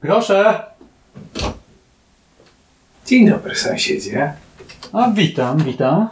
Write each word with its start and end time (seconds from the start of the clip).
Proszę. 0.00 0.62
Dzień 3.06 3.30
dobry, 3.30 3.54
sąsiedzie. 3.54 4.32
A 4.92 5.10
witam, 5.10 5.58
witam. 5.58 6.08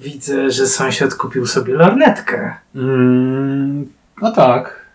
Widzę, 0.00 0.50
że 0.50 0.66
sąsiad 0.66 1.14
kupił 1.14 1.46
sobie 1.46 1.74
lornetkę. 1.74 2.54
Mm, 2.74 3.92
no 4.22 4.32
tak. 4.32 4.86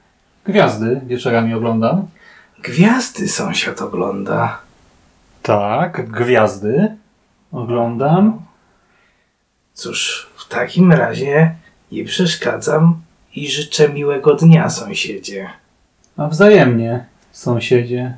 Gwiazdy 0.46 1.02
wieczorami 1.06 1.54
oglądam. 1.54 2.08
Gwiazdy 2.64 3.28
sąsiad 3.28 3.82
ogląda. 3.82 4.62
Tak, 5.42 6.12
gwiazdy 6.12 6.96
oglądam. 7.52 8.42
Cóż, 9.74 10.30
w 10.38 10.48
takim 10.48 10.92
razie 10.92 11.56
nie 11.92 12.06
przeszkadzam 12.06 13.02
i 13.36 13.48
życzę 13.48 13.90
miłego 13.90 14.36
dnia, 14.36 14.70
sąsiedzie. 14.70 15.50
A 16.18 16.28
wzajemnie, 16.28 17.06
sąsiedzie. 17.32 18.18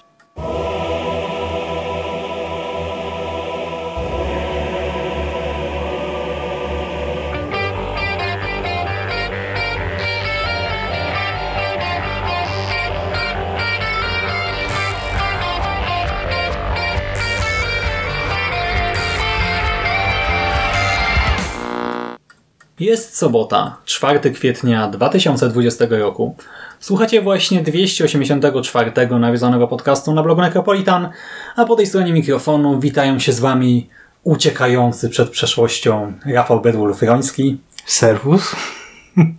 Jest 22.81 23.17
sobota, 23.17 23.77
4 23.85 24.31
kwietnia 24.31 24.87
2020 24.87 25.85
roku. 25.89 26.35
Słuchacie 26.79 27.21
właśnie 27.21 27.61
284 27.61 28.91
nawiązanego 29.19 29.67
podcastu 29.67 30.13
na 30.13 30.23
blogu 30.23 30.41
Necropolitan, 30.41 31.09
a 31.55 31.65
po 31.65 31.75
tej 31.75 31.87
stronie 31.87 32.13
mikrofonu 32.13 32.79
witają 32.79 33.19
się 33.19 33.31
z 33.31 33.39
wami 33.39 33.89
uciekający 34.23 35.09
przed 35.09 35.29
przeszłością 35.29 36.13
Rafał 36.25 36.61
Bedwul-Froński 36.61 37.55
Serwus. 37.85 38.55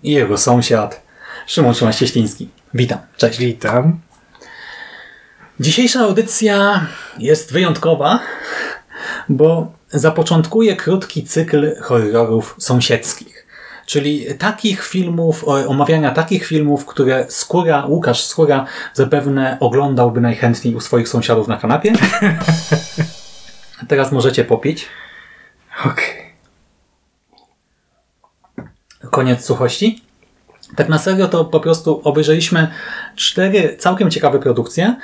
i 0.02 0.12
jego 0.12 0.38
sąsiad 0.38 1.02
Szymon 1.46 1.74
Szymaś-Cieśliński. 1.74 2.48
Witam, 2.74 2.98
cześć. 3.16 3.38
Witam. 3.38 4.00
Dzisiejsza 5.60 6.00
audycja 6.00 6.86
jest 7.18 7.52
wyjątkowa, 7.52 8.20
bo 9.28 9.72
zapoczątkuje 9.92 10.76
krótki 10.76 11.24
cykl 11.24 11.80
horrorów 11.80 12.54
sąsiedzkich. 12.58 13.46
Czyli 13.86 14.26
takich 14.38 14.84
filmów, 14.84 15.44
omawiania 15.48 16.10
takich 16.10 16.46
filmów, 16.46 16.86
które 16.86 17.26
Skóra, 17.28 17.86
Łukasz 17.86 18.24
Skóra 18.24 18.66
zapewne 18.94 19.56
oglądałby 19.60 20.20
najchętniej 20.20 20.74
u 20.74 20.80
swoich 20.80 21.08
sąsiadów 21.08 21.48
na 21.48 21.56
kanapie. 21.56 21.92
Teraz 23.88 24.12
możecie 24.12 24.44
popić. 24.44 24.86
Okej. 25.86 26.32
Koniec 29.10 29.44
suchości. 29.44 30.02
Tak 30.76 30.88
na 30.88 30.98
serio 30.98 31.28
to 31.28 31.44
po 31.44 31.60
prostu 31.60 32.00
obejrzeliśmy 32.04 32.68
cztery 33.16 33.76
całkiem 33.78 34.10
ciekawe 34.10 34.38
produkcje 34.38 34.96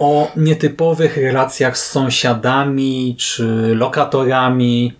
o 0.00 0.32
nietypowych 0.36 1.16
relacjach 1.16 1.78
z 1.78 1.90
sąsiadami, 1.90 3.16
czy 3.18 3.74
lokatorami, 3.74 4.92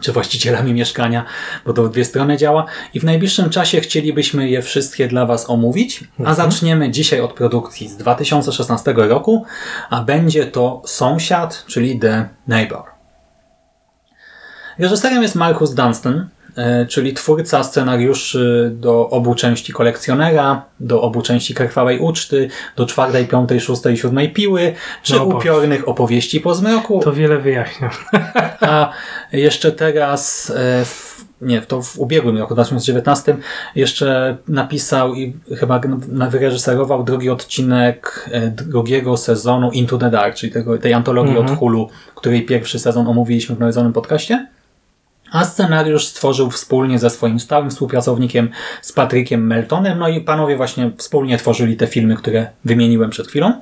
czy 0.00 0.12
właścicielami 0.12 0.72
mieszkania, 0.72 1.24
bo 1.66 1.72
to 1.72 1.82
w 1.82 1.90
dwie 1.90 2.04
strony 2.04 2.36
działa. 2.36 2.66
I 2.94 3.00
w 3.00 3.04
najbliższym 3.04 3.50
czasie 3.50 3.80
chcielibyśmy 3.80 4.48
je 4.50 4.62
wszystkie 4.62 5.08
dla 5.08 5.26
Was 5.26 5.50
omówić. 5.50 6.04
A 6.24 6.34
zaczniemy 6.34 6.90
dzisiaj 6.90 7.20
od 7.20 7.32
produkcji 7.32 7.88
z 7.88 7.96
2016 7.96 8.94
roku, 8.96 9.44
a 9.90 10.02
będzie 10.02 10.46
to 10.46 10.82
Sąsiad, 10.86 11.64
czyli 11.66 11.98
The 11.98 12.28
Neighbor. 12.46 12.82
Reżyserem 14.78 15.22
jest 15.22 15.34
Marcus 15.34 15.74
Dunstan, 15.74 16.28
czyli 16.88 17.14
twórca 17.14 17.64
scenariuszy 17.64 18.70
do 18.74 19.10
obu 19.10 19.34
części 19.34 19.72
Kolekcjonera, 19.72 20.64
do 20.80 21.02
obu 21.02 21.22
części 21.22 21.54
Krwawej 21.54 21.98
Uczty, 21.98 22.48
do 22.76 22.86
czwartej, 22.86 23.26
piątej, 23.26 23.60
szóstej, 23.60 23.96
siódmej 23.96 24.32
Piły, 24.32 24.72
czy 25.02 25.14
No 25.14 25.24
upiornych 25.24 25.88
opowieści 25.88 26.40
po 26.40 26.54
zmroku, 26.54 27.00
To 27.04 27.12
wiele 27.12 27.38
wyjaśnia. 27.38 27.90
a 28.60 28.90
jeszcze 29.32 29.72
teraz, 29.72 30.52
e, 30.56 30.84
w, 30.84 31.24
nie, 31.40 31.62
to 31.62 31.82
w 31.82 31.98
ubiegłym 31.98 32.38
roku, 32.38 32.54
w 32.54 32.56
2019, 32.56 33.36
jeszcze 33.74 34.36
napisał 34.48 35.14
i 35.14 35.36
chyba 35.58 35.80
wyreżyserował 36.30 37.04
drugi 37.04 37.30
odcinek 37.30 38.28
e, 38.32 38.50
drugiego 38.50 39.16
sezonu 39.16 39.70
Into 39.70 39.98
the 39.98 40.10
Dark, 40.10 40.34
czyli 40.36 40.52
tego, 40.52 40.78
tej 40.78 40.92
antologii 40.94 41.38
od 41.38 41.50
Hulu, 41.50 41.88
której 42.14 42.42
pierwszy 42.46 42.78
sezon 42.78 43.08
omówiliśmy 43.08 43.56
w 43.56 43.58
nawiedzonym 43.58 43.92
podcaście. 43.92 44.46
A 45.36 45.44
scenariusz 45.44 46.04
stworzył 46.06 46.50
wspólnie 46.50 46.98
ze 46.98 47.10
swoim 47.10 47.40
stałym 47.40 47.70
współpracownikiem, 47.70 48.48
z 48.82 48.92
Patrykiem 48.92 49.46
Meltonem. 49.46 49.98
No 49.98 50.08
i 50.08 50.20
panowie 50.20 50.56
właśnie 50.56 50.90
wspólnie 50.98 51.38
tworzyli 51.38 51.76
te 51.76 51.86
filmy, 51.86 52.16
które 52.16 52.46
wymieniłem 52.64 53.10
przed 53.10 53.28
chwilą. 53.28 53.60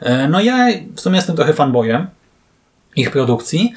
E, 0.00 0.28
No 0.28 0.40
ja 0.40 0.66
w 0.96 1.00
sumie 1.00 1.16
jestem 1.16 1.36
trochę 1.36 1.52
fanboyem 1.52 2.06
ich 2.96 3.10
produkcji. 3.10 3.72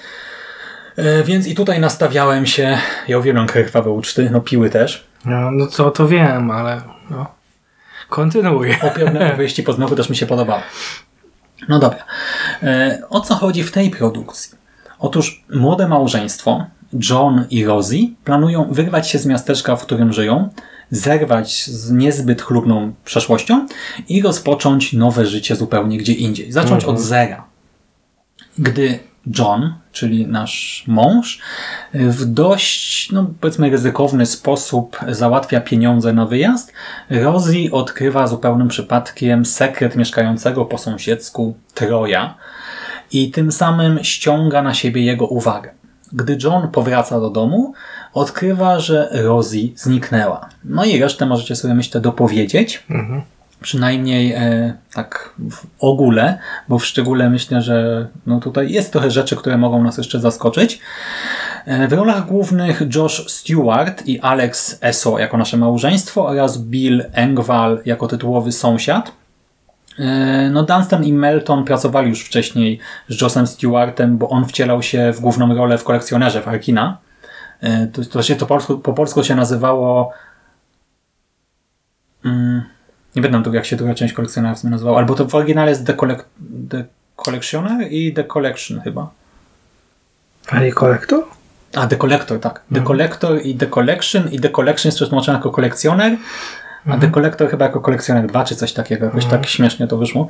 E, 0.97 1.23
Więc 1.23 1.47
i 1.47 1.55
tutaj 1.55 1.79
nastawiałem 1.79 2.45
się, 2.45 2.77
ja 3.07 3.17
uwielbiam 3.17 3.47
krwawe 3.47 3.89
uczty, 3.91 4.29
no 4.31 4.41
piły 4.41 4.69
też. 4.69 5.07
No, 5.25 5.51
no 5.51 5.67
to, 5.67 5.91
to 5.91 6.07
wiem, 6.07 6.51
ale 6.51 6.81
no. 7.09 7.25
Kontynuuję. 8.09 8.77
Opiorne 8.81 9.27
opowieści 9.27 9.63
po 9.63 9.73
zmroku 9.73 9.95
też 9.95 10.09
mi 10.09 10.15
się 10.15 10.25
podobały. 10.25 10.61
No 11.67 11.79
dobra. 11.79 12.03
E, 12.63 13.01
O 13.09 13.21
co 13.21 13.35
chodzi 13.35 13.63
w 13.63 13.71
tej 13.71 13.89
produkcji? 13.89 14.57
Otóż 14.99 15.43
młode 15.53 15.87
małżeństwo, 15.87 16.65
John 17.09 17.45
i 17.49 17.65
Rosie, 17.65 18.07
planują 18.23 18.67
wyrwać 18.71 19.09
się 19.09 19.19
z 19.19 19.25
miasteczka, 19.25 19.75
w 19.75 19.81
którym 19.81 20.13
żyją, 20.13 20.49
zerwać 20.91 21.65
z 21.65 21.91
niezbyt 21.91 22.41
chlubną 22.41 22.93
przeszłością 23.05 23.67
i 24.09 24.21
rozpocząć 24.21 24.93
nowe 24.93 25.25
życie 25.25 25.55
zupełnie 25.55 25.97
gdzie 25.97 26.13
indziej. 26.13 26.51
Zacząć 26.51 26.85
od 26.85 26.99
zera. 26.99 27.43
Gdy 28.57 28.99
John, 29.39 29.73
czyli 29.91 30.27
nasz 30.27 30.83
mąż, 30.87 31.39
w 31.93 32.25
dość, 32.25 33.11
no 33.11 33.27
powiedzmy, 33.41 33.69
ryzykowny 33.69 34.25
sposób 34.25 34.97
załatwia 35.07 35.61
pieniądze 35.61 36.13
na 36.13 36.25
wyjazd, 36.25 36.73
Rosie 37.09 37.71
odkrywa 37.71 38.27
zupełnym 38.27 38.67
przypadkiem 38.67 39.45
sekret 39.45 39.95
mieszkającego 39.95 40.65
po 40.65 40.77
sąsiedzku 40.77 41.55
Troja 41.73 42.35
i 43.11 43.31
tym 43.31 43.51
samym 43.51 44.03
ściąga 44.03 44.61
na 44.61 44.73
siebie 44.73 45.03
jego 45.03 45.27
uwagę. 45.27 45.78
Gdy 46.13 46.37
John 46.43 46.67
powraca 46.67 47.19
do 47.19 47.29
domu, 47.29 47.73
odkrywa, 48.13 48.79
że 48.79 49.09
Rosie 49.11 49.57
zniknęła. 49.75 50.49
No 50.65 50.85
i 50.85 50.99
resztę 51.01 51.25
możecie 51.25 51.55
sobie, 51.55 51.73
myślę, 51.73 52.01
dopowiedzieć. 52.01 52.83
Przynajmniej 53.61 54.33
e, 54.33 54.73
tak 54.93 55.33
w 55.49 55.65
ogóle, 55.79 56.39
bo 56.69 56.79
w 56.79 56.85
szczególe 56.85 57.29
myślę, 57.29 57.61
że 57.61 58.07
no 58.25 58.39
tutaj 58.39 58.71
jest 58.71 58.91
trochę 58.91 59.11
rzeczy, 59.11 59.35
które 59.35 59.57
mogą 59.57 59.83
nas 59.83 59.97
jeszcze 59.97 60.19
zaskoczyć. 60.19 60.79
E, 61.65 61.87
W 61.87 61.93
rolach 61.93 62.25
głównych 62.25 62.81
Josh 62.95 63.25
Stewart 63.31 64.07
i 64.07 64.19
Alex 64.19 64.77
Eso 64.81 65.19
jako 65.19 65.37
nasze 65.37 65.57
małżeństwo 65.57 66.25
oraz 66.27 66.57
Bill 66.57 67.05
Engvall 67.13 67.81
jako 67.85 68.07
tytułowy 68.07 68.51
sąsiad. 68.51 69.11
E, 69.99 70.49
No 70.51 70.63
Dunstan 70.63 71.03
i 71.03 71.13
Melton 71.13 71.65
pracowali 71.65 72.09
już 72.09 72.21
wcześniej 72.21 72.79
z 73.07 73.21
Joshem 73.21 73.47
Stewartem, 73.47 74.17
bo 74.17 74.29
on 74.29 74.45
wcielał 74.45 74.83
się 74.83 75.13
w 75.13 75.19
główną 75.19 75.55
rolę 75.55 75.77
w 75.77 75.83
kolekcjonerze 75.83 76.41
w 76.41 76.47
Arkina. 76.47 76.97
E, 77.61 77.87
To, 77.87 78.05
to 78.05 78.23
się 78.23 78.35
to 78.35 78.45
polsku, 78.45 78.79
po 78.79 78.93
polsku 78.93 79.23
się 79.23 79.35
nazywało 79.35 80.11
mm, 82.25 82.63
nie 83.15 83.21
pamiętam 83.21 83.53
jak 83.53 83.65
się 83.65 83.75
druga 83.75 83.93
część 83.93 84.13
kolekcjonera 84.13 84.55
w 84.55 84.63
nazywała, 84.63 84.97
albo 84.97 85.15
to 85.15 85.25
w 85.25 85.35
oryginale 85.35 85.69
jest 85.69 85.85
The, 85.85 85.93
Collec 85.93 86.19
The 86.69 86.85
Collectioner 87.15 87.91
i 87.91 88.13
The 88.13 88.23
Collection 88.23 88.81
chyba. 88.81 89.09
A 90.47 90.59
nie 90.59 90.71
kolektor? 90.71 91.23
A, 91.75 91.87
The 91.87 91.97
Collector, 91.97 92.39
tak. 92.39 92.61
The 92.73 92.81
Collector 92.81 93.45
i 93.45 93.55
The 93.55 93.67
Collection 93.67 94.31
i 94.31 94.39
The 94.39 94.49
Collection 94.49 94.87
jest 94.87 94.97
przetłumaczone 94.97 95.37
jako 95.37 95.51
kolekcjoner, 95.51 96.17
a 96.87 96.97
The 96.97 97.11
Collector 97.11 97.49
chyba 97.49 97.65
jako 97.65 97.79
kolekcjoner 97.81 98.27
2 98.27 98.43
czy 98.43 98.55
coś 98.55 98.73
takiego, 98.73 99.05
jakoś 99.05 99.25
tak 99.25 99.45
śmiesznie 99.45 99.87
to 99.87 99.97
wyszło. 99.97 100.27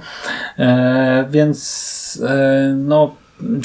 E, 0.59 1.25
więc 1.29 2.21
e, 2.29 2.73
no 2.77 3.15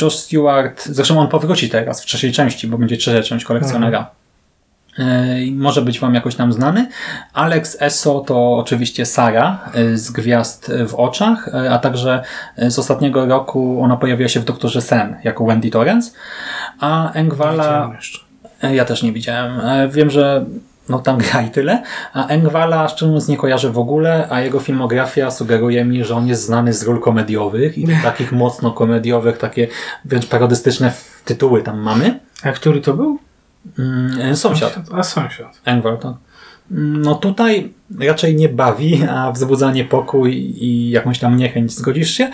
Josh 0.03 0.17
Stewart, 0.17 0.85
zresztą 0.87 1.21
on 1.21 1.29
powróci 1.29 1.69
teraz 1.71 2.03
w 2.03 2.07
trzeciej 2.07 2.33
części, 2.33 2.67
bo 2.69 2.79
będzie 2.79 2.97
trzecia 2.97 3.23
część 3.29 3.45
kolekcjonera. 3.45 4.11
E, 4.99 5.43
i 5.43 5.53
może 5.53 5.83
być 5.83 6.01
Wam 6.01 6.15
jakoś 6.15 6.35
tam 6.37 6.53
znany. 6.53 6.89
Alex 7.33 7.77
Eso 7.81 8.21
to 8.21 8.57
oczywiście 8.57 9.07
Sara 9.07 9.59
e, 9.75 9.97
z 9.97 10.11
Gwiazd 10.11 10.73
w 10.89 10.95
oczach, 10.95 11.49
e, 11.55 11.71
a 11.71 11.79
także 11.79 12.23
e, 12.57 12.71
z 12.71 12.79
ostatniego 12.79 13.27
roku 13.27 13.83
ona 13.83 13.97
pojawiła 13.97 14.29
się 14.29 14.41
w 14.41 14.45
Doktorze 14.45 14.81
Sen 14.83 15.17
jako 15.25 15.45
Wendy 15.47 15.71
Torrance, 15.71 16.11
a 16.81 17.13
Engwala... 17.13 17.91
E, 18.63 18.75
Ja 18.75 18.85
też 18.85 19.03
nie 19.03 19.13
widziałem. 19.13 19.61
E, 19.61 19.89
Wiem, 19.89 20.11
że 20.11 20.45
no 20.89 20.99
tam 20.99 21.19
gra 21.19 21.43
i 21.43 21.51
tyle. 21.51 21.83
A 22.13 22.27
Engwala 22.27 22.89
szczerze 22.89 23.07
mówiąc 23.07 23.29
nie 23.29 23.37
kojarzę 23.37 23.71
w 23.71 23.79
ogóle, 23.79 24.27
a 24.31 24.41
jego 24.41 24.61
filmografia 24.61 25.31
sugeruje 25.31 25.85
mi, 25.85 26.05
że 26.05 26.15
on 26.15 26.27
jest 26.27 26.43
znany 26.43 26.73
z 26.73 26.83
ról 26.83 27.01
komediowych 27.01 27.79
i 27.79 27.89
takich 28.03 28.33
mocno 28.33 28.71
komediowych, 28.73 29.39
takie 29.39 29.69
wręcz 30.05 30.27
parodystyczne 30.27 30.93
tytuły 31.25 31.63
tam 31.63 31.79
mamy. 31.79 32.21
A 32.43 32.53
który 32.53 32.81
to 32.81 32.95
był? 32.95 33.19
Mm, 33.79 34.37
Sąsiad. 34.37 34.79
A 34.93 35.03
sąsiad. 35.03 35.61
Engwal, 35.65 35.99
tak. 35.99 36.15
No 36.71 37.15
tutaj 37.15 37.73
raczej 38.01 38.37
nie 38.37 38.49
bawi, 38.49 39.05
a 39.11 39.33
wzbudza 39.33 39.73
niepokój 39.73 40.35
i 40.65 40.91
jakąś 40.91 41.19
tam 41.19 41.37
niechęć. 41.37 41.73
Zgodzisz 41.73 42.11
się? 42.11 42.31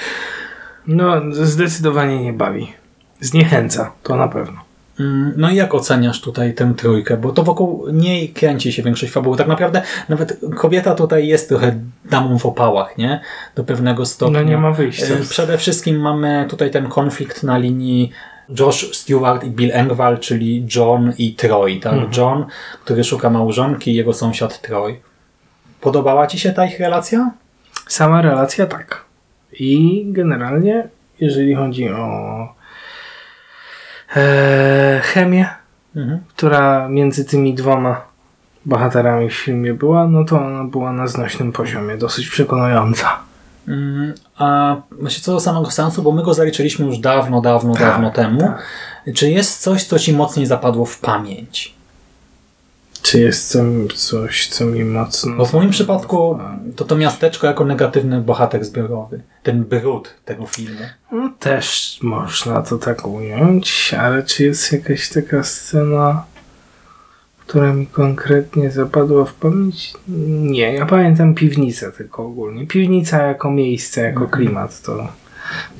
No, 0.87 1.13
zdecydowanie 1.33 2.25
nie 2.25 2.33
bawi. 2.33 2.73
Zniechęca, 3.21 3.93
to 4.03 4.17
na 4.17 4.29
pewno. 4.29 4.70
Mm, 5.01 5.33
No 5.37 5.51
i 5.51 5.57
jak 5.57 5.75
oceniasz 5.75 6.21
tutaj 6.21 6.55
tę 6.55 6.75
trójkę? 6.77 7.17
Bo 7.17 7.33
to 7.33 7.43
wokół 7.43 7.87
niej 7.93 8.29
kręci 8.29 8.73
się 8.73 8.83
większość 8.83 9.13
fabuły. 9.13 9.37
Tak 9.37 9.47
naprawdę 9.49 9.83
nawet 10.09 10.41
kobieta 10.57 10.95
tutaj 10.95 11.29
jest 11.29 11.49
trochę 11.49 11.81
damą 12.05 12.39
w 12.39 12.47
opałach, 12.47 12.99
nie? 12.99 13.21
Do 13.55 13.65
pewnego 13.65 14.07
stopnia. 14.07 14.41
No 14.43 14.49
nie 14.49 14.59
ma 14.59 14.71
wyjścia. 14.73 15.15
E, 15.15 15.17
Przede 15.31 15.59
wszystkim 15.59 16.01
mamy 16.01 16.47
tutaj 16.49 16.71
ten 16.71 16.89
konflikt 16.89 17.43
na 17.43 17.59
linii 17.59 18.11
Josh 18.61 18.97
Stewart 18.97 19.45
i 19.45 19.51
Bill 19.51 19.71
Engvall, 19.73 20.19
czyli 20.19 20.67
John 20.77 21.13
i 21.19 21.35
Troy. 21.35 21.81
Tak? 21.81 22.17
John, 22.17 22.45
który 22.85 23.05
szuka 23.05 23.31
małżonki 23.31 23.91
i 23.91 23.95
jego 23.95 24.13
sąsiad 24.13 24.61
Troy. 24.61 25.01
Podobała 25.81 26.27
Ci 26.27 26.39
się 26.39 26.53
ta 26.53 26.67
ich 26.67 26.81
relacja? 26.81 27.31
Sama 27.89 28.23
relacja 28.23 28.67
tak. 28.67 29.05
I 29.53 30.03
generalnie, 30.09 30.89
jeżeli 31.21 31.55
chodzi 31.55 31.89
o 31.89 32.60
e, 34.17 35.01
chemię, 35.05 35.47
Mhm. 35.97 36.21
która 36.29 36.89
między 36.89 37.25
tymi 37.25 37.55
dwoma 37.55 38.01
bohaterami 38.67 39.31
w 39.31 39.35
filmie 39.35 39.75
była, 39.75 40.09
no 40.09 40.25
to 40.25 40.41
ona 40.47 40.65
była 40.65 40.93
na 40.93 41.07
znośnym 41.07 41.53
poziomie, 41.53 41.97
dosyć 41.97 42.29
przekonująca. 42.29 43.19
Mm, 43.69 44.15
A 44.39 44.77
właśnie 45.01 45.23
co 45.23 45.33
do 45.33 45.41
samego 45.41 45.71
sensu, 45.71 46.03
bo 46.03 46.13
my 46.13 46.23
go 46.23 46.35
zaliczyliśmy 46.35 46.87
już 46.87 46.99
dawno, 46.99 47.41
dawno, 47.41 47.73
Tak, 47.73 47.83
dawno 47.83 48.11
temu. 48.11 48.41
tak. 48.41 48.63
Czy 49.15 49.31
jest 49.31 49.63
coś, 49.63 49.85
co 49.85 49.99
Ci 49.99 50.13
mocniej 50.13 50.47
zapadło 50.47 50.85
w 50.87 50.99
pamięć? 50.99 51.75
Czy 53.03 53.21
jest 53.21 53.53
tam 53.53 53.89
coś, 53.95 54.49
co 54.49 54.65
mi 54.65 54.85
mocno... 54.85 55.37
Bo 55.37 55.45
w 55.45 55.53
moim 55.53 55.71
przypadku 55.71 56.39
to 56.77 56.85
to 56.85 56.97
miasteczko 56.97 57.47
jako 57.47 57.65
negatywny 57.65 58.21
bohater 58.21 58.65
zbiorowy. 58.65 59.23
Ten 59.43 59.65
brud 59.65 60.15
tego 60.25 60.47
filmu. 60.47 60.81
No, 61.13 61.33
też 61.39 61.99
można 62.03 62.63
to 62.63 62.79
tak 62.79 63.07
ująć, 63.07 63.95
ale 64.01 64.23
czy 64.23 64.45
jest 64.45 64.73
jakaś 64.73 65.09
taka 65.09 65.43
scena, 65.43 66.25
która 67.47 67.73
mi 67.73 67.87
konkretnie 67.87 68.71
zapadła 68.71 69.25
w 69.25 69.35
pamięć? 69.35 69.95
Nie, 70.29 70.75
ja 70.75 70.87
pamiętam 70.87 71.35
piwnicę 71.35 71.93
tylko 71.93 72.27
ogólnie. 72.27 72.67
Piwnica 72.67 73.23
jako 73.23 73.51
miejsce, 73.51 74.01
jako 74.01 74.29
klimat, 74.29 74.83
to, 74.83 75.09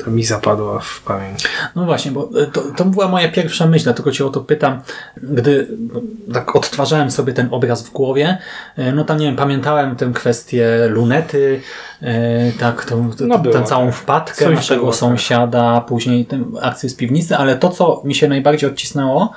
to 0.05 0.11
mi 0.11 0.25
zapadła 0.25 0.81
w 0.81 1.03
pamięć. 1.03 1.45
No 1.77 1.85
właśnie, 1.85 2.11
bo 2.13 2.31
e, 2.43 2.47
to, 2.47 2.63
to 2.77 2.85
była 2.85 3.09
moja 3.09 3.29
pierwsza 3.29 3.67
myśl, 3.67 3.85
dlatego 3.85 4.13
Cię 4.13 4.27
o 4.27 4.31
to 4.31 4.41
pytam, 4.41 4.81
gdy 5.17 5.69
no, 5.93 6.01
tak 6.35 6.57
odtwarzałem 6.57 7.11
sobie 7.11 7.33
ten 7.33 7.49
obraz 7.51 7.83
w 7.83 7.93
głowie, 7.93 8.39
e, 8.77 8.93
no 8.93 9.05
tam 9.05 9.19
nie 9.19 9.27
wiem, 9.27 9.37
pamiętałem 9.37 9.97
tę 9.97 10.11
kwestię 10.15 10.89
lunety, 10.89 11.61
e, 12.03 12.53
tak, 12.53 12.85
tą, 12.85 13.11
No 13.21 13.39
było, 13.39 13.55
tę 13.55 13.63
całą 13.65 13.87
tak. 13.87 13.95
wpadkę 13.95 14.45
Coś 14.45 14.55
naszego 14.57 14.81
było, 14.81 14.93
tak. 14.93 15.01
sąsiada, 15.01 15.81
później 15.81 16.27
tę 16.27 16.45
akcję 16.63 16.89
z 16.89 16.95
piwnicy, 16.95 17.37
ale 17.37 17.57
to, 17.57 17.69
co 17.69 18.03
mi 18.05 18.15
się 18.15 18.29
najbardziej 18.29 18.71
odcisnęło 18.71 19.33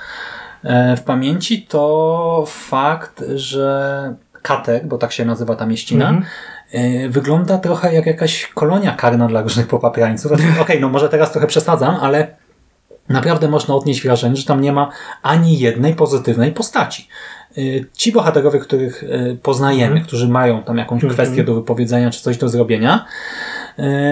w 0.98 1.02
pamięci, 1.06 1.62
to 1.70 2.44
fakt, 2.48 3.24
że 3.36 4.16
Katek, 4.42 4.88
bo 4.88 4.98
tak 4.98 5.12
się 5.12 5.26
nazywa 5.26 5.56
ta 5.56 5.66
mieścina, 5.66 6.06
Mhm. 6.10 6.24
e, 6.24 6.28
wygląda 7.10 7.58
trochę 7.58 7.94
jak 7.94 8.06
jakaś 8.06 8.48
kolonia 8.48 8.96
karna 8.96 9.28
dla 9.28 9.42
różnych 9.42 9.68
popaprańców. 9.68 10.32
Znaczy, 10.32 10.44
Okej, 10.62 10.82
no 10.82 10.90
może 10.90 11.10
teraz 11.10 11.32
trochę 11.32 11.48
przesadzam, 11.48 11.96
ale 12.02 12.36
naprawdę 13.10 13.48
można 13.48 13.76
odnieść 13.76 14.04
wrażenie, 14.04 14.36
że 14.36 14.46
tam 14.46 14.62
nie 14.62 14.72
ma 14.72 14.90
ani 15.22 15.60
jednej 15.60 15.96
pozytywnej 15.96 16.52
postaci. 16.52 17.08
Y, 17.58 17.86
Ci 17.94 18.12
bohaterowie, 18.12 18.60
których 18.60 19.04
y, 19.04 19.38
poznajemy, 19.44 20.02
którzy 20.02 20.28
mają 20.28 20.64
tam 20.64 20.78
jakąś 20.78 21.06
kwestię 21.06 21.44
do 21.44 21.56
wypowiedzenia 21.56 22.12
czy 22.12 22.22
coś 22.22 22.38
do 22.38 22.50
zrobienia, 22.50 23.06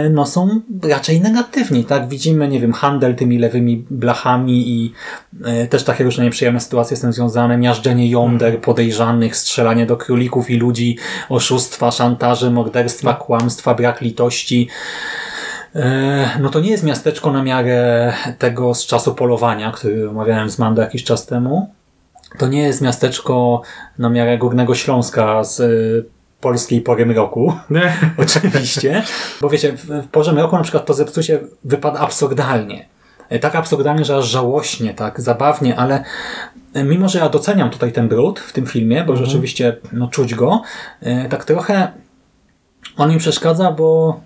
no 0.09 0.25
są 0.25 0.61
raczej 0.83 1.21
negatywni, 1.21 1.83
tak? 1.83 2.09
Widzimy, 2.09 2.47
nie 2.47 2.59
wiem, 2.59 2.73
handel 2.73 3.15
tymi 3.15 3.37
lewymi 3.37 3.85
blachami 3.89 4.69
i 4.69 4.93
y, 5.63 5.67
też 5.67 5.83
takie 5.83 6.03
różne 6.03 6.23
nieprzyjemne 6.23 6.59
sytuacje 6.59 6.97
z 6.97 7.01
tym 7.01 7.13
związane, 7.13 7.57
miażdżenie 7.57 8.09
jąder 8.09 8.61
podejrzanych, 8.61 9.35
strzelanie 9.35 9.85
do 9.85 9.97
królików 9.97 10.49
i 10.49 10.57
ludzi, 10.57 10.97
oszustwa, 11.29 11.91
szantaże, 11.91 12.51
morderstwa, 12.51 13.13
kłamstwa, 13.13 13.73
brak 13.73 14.01
litości. 14.01 14.67
E, 15.75 16.29
No 16.39 16.49
to 16.49 16.59
nie 16.59 16.71
jest 16.71 16.83
miasteczko 16.83 17.31
na 17.31 17.43
miarę 17.43 18.13
tego 18.37 18.73
z 18.73 18.85
czasu 18.85 19.15
polowania, 19.15 19.71
który 19.71 20.09
omawiałem 20.09 20.49
z 20.49 20.59
Mando 20.59 20.81
jakiś 20.81 21.03
czas 21.03 21.25
temu. 21.25 21.69
To 22.37 22.47
nie 22.47 22.61
jest 22.61 22.81
miasteczko 22.81 23.61
na 23.97 24.09
miarę 24.09 24.37
Górnego 24.37 24.75
Śląska 24.75 25.43
z 25.43 25.61
polskiej 26.41 26.81
pory 26.81 27.05
mroku. 27.05 27.53
Oczywiście. 28.17 29.03
Bo 29.41 29.49
wiecie, 29.49 29.73
w, 29.77 30.07
porze 30.11 30.33
mroku 30.33 30.55
na 30.55 30.63
przykład 30.63 30.85
to 30.85 30.93
zepsucie 30.93 31.39
wypada 31.63 31.99
absurdalnie. 31.99 32.85
E, 33.29 33.39
Tak 33.39 33.55
absurdalnie, 33.55 34.05
że 34.05 34.17
aż 34.17 34.27
żałośnie, 34.27 34.93
tak, 34.93 35.21
zabawnie, 35.21 35.75
ale 35.75 36.03
e, 36.73 36.83
mimo, 36.83 37.09
że 37.09 37.19
ja 37.19 37.29
doceniam 37.29 37.69
tutaj 37.69 37.91
ten 37.91 38.07
brud 38.07 38.39
w 38.39 38.53
tym 38.53 38.65
filmie, 38.65 39.03
bo 39.03 39.15
rzeczywiście 39.15 39.77
no, 39.91 40.07
czuć 40.07 40.35
go, 40.35 40.61
e, 41.01 41.29
tak 41.29 41.45
trochę 41.45 41.91
on 42.97 43.11
mi 43.11 43.17
przeszkadza, 43.17 43.71
bo 43.71 44.19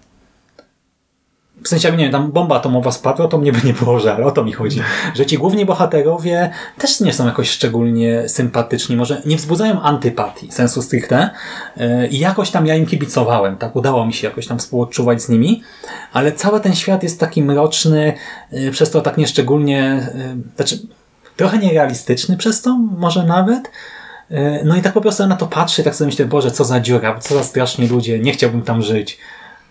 w 1.64 1.68
sensie, 1.68 1.92
nie 1.92 1.98
wiem, 1.98 2.12
tam 2.12 2.32
bomba 2.32 2.56
atomowa 2.56 2.92
spadła, 2.92 3.28
to 3.28 3.38
mnie 3.38 3.52
by 3.52 3.68
nie 3.68 3.74
było 3.74 4.00
żal, 4.00 4.24
o 4.24 4.32
to 4.32 4.44
mi 4.44 4.54
chodzi. 4.54 4.82
Że 5.16 5.26
ci 5.26 5.38
główni 5.38 5.66
bohaterowie 5.66 6.52
też 6.78 7.00
nie 7.00 7.14
są 7.14 7.26
jakoś 7.26 7.50
szczególnie 7.50 8.30
sympatyczni, 8.30 8.96
może 8.96 9.22
nie 9.26 9.38
wzbudzają 9.38 9.82
antypatii, 9.82 10.52
sensu 10.52 10.82
stricte 10.82 11.30
Yy, 11.78 12.08
i 12.08 12.20
jakoś 12.20 12.52
tam 12.52 12.68
ja 12.68 12.76
im 12.76 12.86
kibicowałem, 12.86 13.58
tak, 13.58 13.76
udało 13.76 14.06
mi 14.06 14.14
się 14.14 14.28
jakoś 14.28 14.48
tam 14.48 14.60
współodczuwać 14.60 15.22
z 15.22 15.30
nimi, 15.30 15.64
ale 16.14 16.32
cały 16.32 16.60
ten 16.60 16.76
świat 16.76 17.04
jest 17.04 17.20
taki 17.20 17.44
mroczny, 17.44 18.14
yy, 18.52 18.72
przez 18.72 18.92
to 18.92 19.02
tak 19.02 19.18
nieszczególnie, 19.18 20.10
yy, 20.16 20.44
znaczy 20.56 20.88
trochę 21.36 21.58
nierealistyczny 21.58 22.38
przez 22.38 22.62
to, 22.62 22.78
może 22.78 23.24
nawet, 23.24 23.72
no 24.64 24.76
i 24.76 24.82
tak 24.82 24.94
po 24.94 25.02
prostu 25.02 25.28
na 25.28 25.36
to 25.36 25.48
patrzę, 25.48 25.84
tak 25.84 25.96
sobie 25.96 26.06
myślę, 26.06 26.26
Boże, 26.26 26.52
co 26.52 26.66
za 26.66 26.80
dziura, 26.80 27.20
co 27.20 27.36
za 27.36 27.44
straszni 27.44 27.88
ludzie, 27.88 28.20
nie 28.20 28.32
chciałbym 28.32 28.62
tam 28.62 28.82
żyć. 28.82 29.18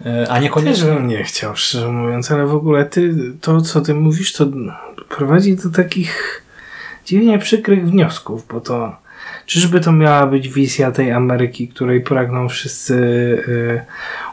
Yy, 0.04 0.22
A 0.30 0.34
Też 0.34 0.42
niekoniecznie... 0.42 0.92
bym 0.92 1.08
nie 1.08 1.24
chciał, 1.24 1.56
szczerze 1.56 1.88
mówiąc, 1.88 2.30
ale 2.30 2.46
w 2.46 2.54
ogóle 2.54 2.84
ty, 2.84 3.14
to 3.40 3.60
co 3.60 3.80
ty 3.80 3.94
mówisz, 3.94 4.32
to 4.32 4.46
prowadzi 5.08 5.56
do 5.56 5.70
takich 5.70 6.42
dziwnie 7.04 7.38
przykrych 7.38 7.90
wniosków, 7.90 8.46
bo 8.46 8.60
to 8.60 8.96
czyżby 9.46 9.80
to 9.80 9.92
miała 9.92 10.26
być 10.26 10.48
wizja 10.48 10.92
tej 10.92 11.12
Ameryki, 11.12 11.68
której 11.68 12.00
pragną 12.00 12.48
wszyscy 12.48 12.94
y, 13.48 13.84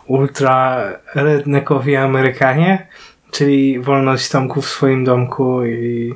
ultra 0.07 0.83
redneckowi 1.15 1.95
Amerykanie, 1.95 2.87
czyli 3.31 3.79
wolność 3.79 4.29
Tomku 4.29 4.61
w 4.61 4.69
swoim 4.69 5.05
domku 5.05 5.65
i, 5.65 6.13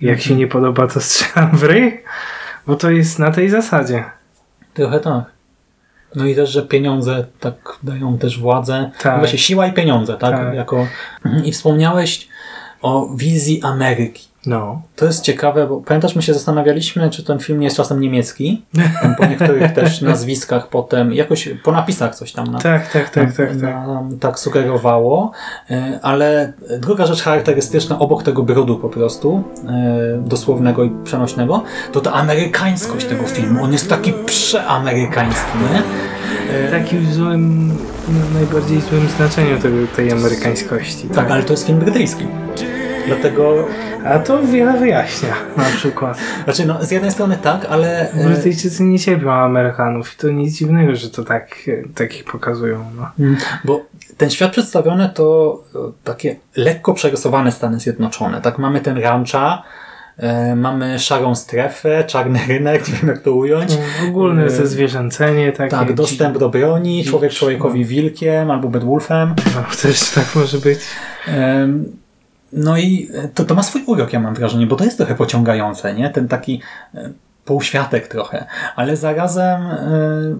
Jak 0.00 0.20
się 0.20 0.34
nie 0.34 0.46
podoba, 0.46 0.86
to 0.86 1.00
strzelam 1.00 1.56
w 1.56 1.62
ryj? 1.62 2.00
Bo 2.66 2.76
to 2.76 2.90
jest 2.90 3.18
na 3.18 3.30
tej 3.30 3.50
zasadzie. 3.50 4.04
Trochę 4.74 5.00
tak. 5.00 5.31
No 6.14 6.26
i 6.26 6.34
też, 6.34 6.50
że 6.50 6.62
pieniądze 6.62 7.26
tak 7.40 7.78
dają 7.82 8.18
też 8.18 8.38
władzę. 8.40 8.90
Tak. 9.02 9.12
No 9.12 9.18
Właśnie 9.18 9.38
siła 9.38 9.66
i 9.66 9.72
pieniądze, 9.72 10.16
tak? 10.16 10.36
Tak. 10.36 10.54
Jako... 10.54 10.86
I 11.44 11.52
wspomniałeś 11.52 12.28
o 12.82 13.08
wizji 13.16 13.62
Ameryki. 13.62 14.31
No. 14.46 14.82
To 14.96 15.04
jest 15.06 15.22
ciekawe, 15.24 15.66
bo 15.66 15.76
pamiętasz, 15.80 16.16
my 16.16 16.22
się 16.22 16.34
zastanawialiśmy, 16.34 17.10
czy 17.10 17.24
ten 17.24 17.38
film 17.38 17.58
nie 17.60 17.64
jest 17.64 17.76
czasem 17.76 18.00
niemiecki. 18.00 18.62
Po 19.18 19.26
niektórych 19.26 19.72
też 19.82 20.00
nazwiskach 20.00 20.68
potem, 20.68 21.12
jakoś 21.12 21.48
po 21.64 21.72
napisach 21.72 22.14
coś 22.14 22.32
tam 22.32 22.46
na, 22.46 22.58
Tak, 22.58 22.92
tak, 22.92 23.10
tak, 23.10 23.32
tak, 23.36 23.48
tak. 23.48 23.56
na, 23.62 24.02
tak 24.20 24.38
sugerowało. 24.38 25.30
E, 25.70 25.98
Ale 26.02 26.52
druga 26.78 27.06
rzecz 27.06 27.22
charakterystyczna 27.22 27.98
obok 27.98 28.22
tego 28.22 28.42
brudu 28.42 28.78
po 28.78 28.88
prostu, 28.88 29.44
e, 29.68 30.22
dosłownego 30.26 30.84
i 30.84 30.90
przenośnego, 31.04 31.62
to 31.92 32.00
ta 32.00 32.12
amerykańskość 32.12 33.06
tego 33.06 33.24
filmu. 33.24 33.64
On 33.64 33.72
jest 33.72 33.88
taki 33.88 34.12
przeamerykański, 34.26 35.58
nie? 35.72 35.82
E, 36.58 36.70
Taki 36.70 36.98
w 36.98 37.14
złym, 37.14 37.68
no, 38.08 38.38
najbardziej 38.40 38.80
złym 38.80 39.08
znaczeniu 39.08 39.58
tej 39.96 40.12
amerykańskości. 40.12 41.08
Tak, 41.08 41.30
ale 41.30 41.42
to 41.42 41.52
jest 41.52 41.66
film 41.66 41.78
brytyjski. 41.78 42.26
Dlatego, 43.06 43.66
A 44.04 44.18
to 44.18 44.42
wiele 44.42 44.78
wyjaśnia, 44.78 45.34
na 45.56 45.64
przykład. 45.64 46.18
znaczy 46.44 46.66
no, 46.66 46.84
z 46.84 46.90
jednej 46.90 47.10
strony 47.10 47.38
tak, 47.42 47.66
ale 47.70 48.10
e, 48.12 48.24
Brytyjczycy 48.24 48.82
nie 48.82 48.98
cierpią 48.98 49.30
Amerykanów 49.32 50.14
i 50.14 50.16
to 50.16 50.28
nic 50.28 50.58
dziwnego, 50.58 50.96
że 50.96 51.10
to 51.10 51.24
tak, 51.24 51.54
takich 51.94 52.24
pokazują. 52.24 52.84
No. 52.96 53.10
Mm, 53.20 53.36
Bo 53.64 53.84
ten 54.16 54.30
świat 54.30 54.52
przedstawiony 54.52 55.10
to 55.14 55.58
e, 55.74 55.78
takie 56.04 56.36
lekko 56.56 56.94
przerysowane 56.94 57.52
Stany 57.52 57.80
Zjednoczone. 57.80 58.40
Tak, 58.40 58.58
mamy 58.58 58.80
ten 58.80 58.98
rancha, 58.98 59.62
e, 60.16 60.56
mamy 60.56 60.98
szarą 60.98 61.34
strefę, 61.34 62.04
czarny 62.04 62.40
rynek, 62.48 62.88
nie 62.88 62.94
wiem 62.94 63.08
jak 63.08 63.18
to 63.22 63.32
ująć. 63.32 63.70
Ogólne 64.08 64.44
E, 64.44 64.50
zezwierzęcenie 64.50 65.52
takie. 65.52 65.70
Tak, 65.70 65.92
dostęp 65.92 66.38
do 66.38 66.48
broni, 66.48 67.04
człowiek 67.04 67.32
człowiekowi 67.32 67.84
wilkiem 67.84 68.50
albo 68.50 68.68
bedwulfem. 68.68 69.34
No, 69.54 69.62
też 69.82 70.10
tak 70.10 70.34
może 70.34 70.58
być. 70.58 70.78
No 72.52 72.78
i 72.78 73.08
to, 73.34 73.44
to 73.44 73.54
ma 73.54 73.62
swój 73.62 73.82
urok, 73.86 74.12
ja 74.12 74.20
mam 74.20 74.34
wrażenie, 74.34 74.66
bo 74.66 74.76
to 74.76 74.84
jest 74.84 74.96
trochę 74.96 75.14
pociągające, 75.14 75.94
nie? 75.94 76.10
Ten 76.10 76.28
taki 76.28 76.60
e, 76.94 77.12
półświatek 77.44 78.08
trochę, 78.08 78.46
ale 78.76 78.96
zarazem 78.96 79.62
e, 79.62 79.78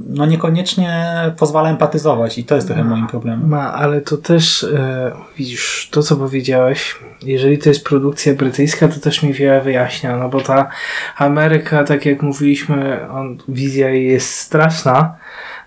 no 0.09 0.27
niekoniecznie 0.27 1.15
pozwala 1.39 1.71
empatyzować 1.71 2.39
i 2.39 2.45
to 2.45 2.55
jest 2.55 2.67
trochę 2.67 2.85
moim 2.85 3.07
problemem. 3.07 3.49
Ma, 3.49 3.73
ale 3.75 4.01
to 4.01 4.17
też, 4.17 4.65
e, 4.65 5.13
widzisz, 5.37 5.89
to 5.93 6.03
co 6.03 6.17
powiedziałeś, 6.17 6.99
jeżeli 7.23 7.59
to 7.59 7.69
jest 7.69 7.85
produkcja 7.85 8.35
brytyjska, 8.35 8.89
to 8.89 9.01
też 9.01 9.23
mi 9.23 9.33
wiele 9.33 9.61
wyjaśnia, 9.61 10.17
no 10.17 10.29
bo 10.29 10.41
ta 10.41 10.69
Ameryka, 11.17 11.85
tak 11.85 12.07
jak 12.07 12.23
mówiliśmy, 12.23 13.11
on, 13.11 13.39
wizja 13.49 13.91
jej 13.91 14.07
jest 14.07 14.35
straszna, 14.35 15.17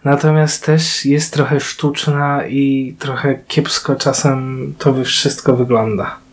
natomiast 0.03 0.65
też 0.65 1.05
jest 1.05 1.33
trochę 1.33 1.59
sztuczna 1.59 2.45
i 2.47 2.95
trochę 2.99 3.35
kiepsko 3.47 3.95
czasem 3.95 4.73
to 4.77 5.03
wszystko 5.03 5.55
wygląda. 5.55 6.24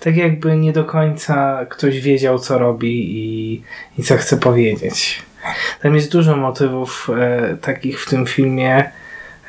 Tak 0.00 0.16
jakby 0.16 0.56
nie 0.56 0.72
do 0.72 0.84
końca 0.84 1.66
ktoś 1.68 2.00
wiedział, 2.00 2.38
co 2.38 2.58
robi 2.58 3.18
i, 3.18 3.62
i 3.98 4.02
co 4.02 4.16
chce 4.16 4.36
powiedzieć. 4.36 5.22
Tam 5.82 5.94
jest 5.94 6.12
dużo 6.12 6.36
motywów 6.36 7.10
e, 7.20 7.56
takich 7.56 8.00
w 8.02 8.10
tym 8.10 8.26
filmie, 8.26 8.90